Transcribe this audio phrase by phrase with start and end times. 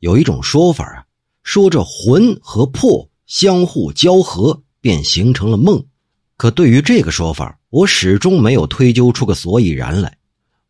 [0.00, 1.04] 有一种说法啊，
[1.42, 5.84] 说这魂和魄相互交合，便形成了梦。
[6.36, 10.16] 可对于这个说法，我始终没有推究出个所以然来。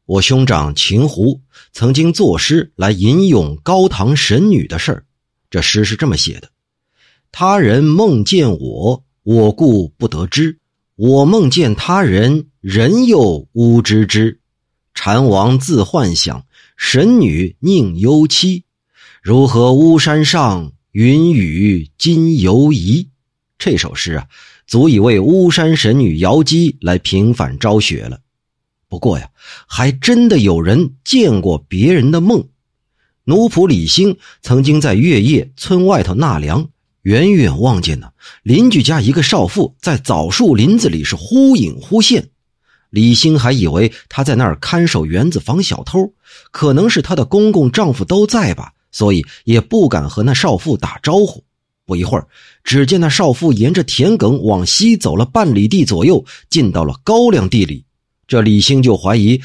[0.07, 1.39] 我兄长秦胡
[1.73, 5.05] 曾经作诗来吟咏高堂神女的事儿，
[5.51, 6.49] 这诗是这么写的
[7.31, 10.57] ：“他人梦见我，我故不得知；
[10.97, 14.41] 我梦见他人，人又吾知之。
[14.95, 16.47] 禅王自幻想，
[16.79, 18.65] 神女宁忧期。
[19.23, 23.09] 如何巫山上，云雨今犹疑？”
[23.59, 24.27] 这首诗啊，
[24.67, 28.21] 足以为巫山神女瑶姬来平反昭雪了。
[28.89, 29.29] 不过呀，
[29.67, 32.49] 还真的有人见过别人的梦。
[33.25, 36.69] 奴仆李兴曾经在月夜村外头纳凉，
[37.03, 38.11] 远远望见呢
[38.45, 42.31] 邻居家一个少妇在枣树林子里是忽隐忽现。
[42.89, 46.15] 李兴还以为她在那儿看守园子防小偷，
[46.53, 51.45] 可能是她的公公丈夫都在吧，所以也不敢和那少妇打招呼。
[51.87, 52.27] 不一会儿，
[52.65, 57.85] 只见那少妇沿着田埂往西走了半里地左右，进到了高粱地里。
[58.27, 59.41] 这李兴就怀疑，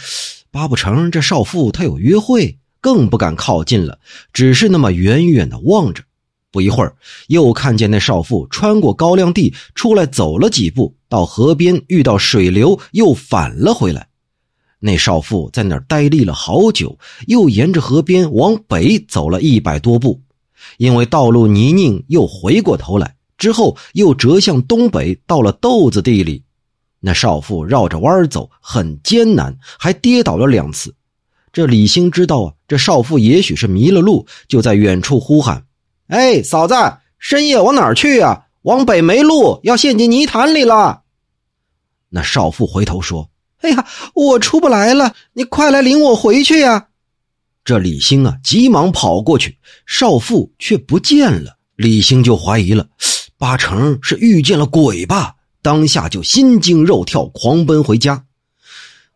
[0.51, 3.97] 八不成这少妇她有约会，更不敢靠近了，
[4.33, 6.03] 只是那么远远的望着。
[6.51, 6.95] 不一会儿，
[7.27, 14.09] 又看见那少妇穿过高粱地出来，走了几步，到河边遇到水流，又返了回来。
[14.85, 20.19] 那少妇在那儿呆立了好久，又沿着河边往北走了一百多步，
[20.75, 26.43] 因为道路泥泞，又回过头来，之后又折向东北，到了豆子地里。
[26.99, 30.93] 那少妇绕着弯走，很艰难，还跌倒了两次。
[31.53, 35.63] 这李兴知道啊，这少妇也许是迷了路，就在远处呼喊
[36.07, 36.75] ：“哎，嫂子，
[37.19, 38.47] 深夜往哪儿去啊？
[38.63, 41.03] 往北没路，要陷进泥潭里了。”
[42.11, 43.29] 那少妇回头说
[43.63, 46.87] ：“哎呀，我出不来了，你快来领我回去呀！”
[47.65, 51.57] 这李兴啊，急忙跑过去，少妇却不见了。
[51.77, 52.87] 李兴就怀疑了，
[53.37, 55.35] 八成是遇见了鬼吧。
[55.61, 58.25] 当下就心惊肉跳，狂奔回家。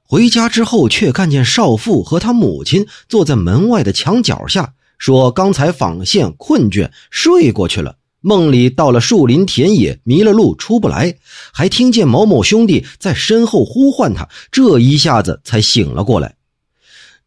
[0.01, 7.97] 回家之后，却看见少妇和他母亲坐在门外的墙角下，说：“刚才纺线困倦，睡过去了。
[8.27, 11.15] 梦里到了树林田野，迷了路，出不来，
[11.53, 16.35] 还听见某某兄弟在身后呼唤他，这一下子才醒了过来。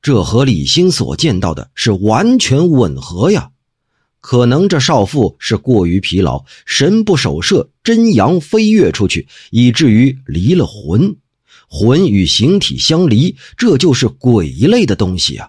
[0.02, 3.48] 这和李兴所见到的是完全吻合呀。”
[4.20, 11.16] 可能这少妇是过于疲劳，神不守舍，真阳飞跃出去，以至于离了魂。
[11.66, 15.48] 魂与形体相离，这就是鬼一类的东西啊！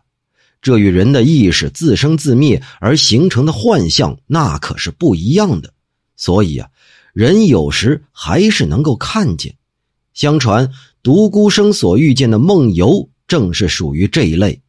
[0.61, 5.73] 这与人的意识自生自灭而形成的幻象，那可是不一样的。
[6.15, 6.69] 所以啊，
[7.13, 9.55] 人有时还是能够看见。
[10.13, 10.69] 相传
[11.01, 14.60] 独孤生所遇见的梦游，正是属于这一类。